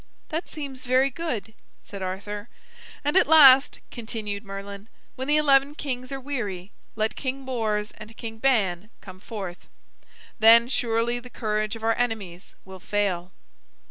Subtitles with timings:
[0.29, 1.53] "That seems very good,"
[1.83, 2.49] said Arthur.
[3.03, 8.17] "And at last," continued Merlin, "when the eleven kings are weary, let King Bors and
[8.17, 9.67] King Ban come forth.
[10.39, 13.31] Then surely the courage of our enemies will fail."